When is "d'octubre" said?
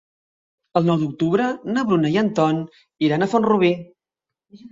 1.01-1.49